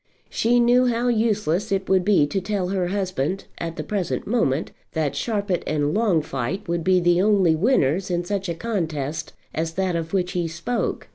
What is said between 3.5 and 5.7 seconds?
at the present moment that Sharpit